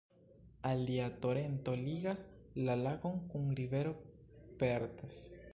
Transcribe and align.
Alia 0.69 1.09
torento 1.25 1.75
ligas 1.83 2.25
la 2.69 2.79
lagon 2.87 3.23
kun 3.35 3.55
rivero 3.63 3.97
Perth. 4.65 5.09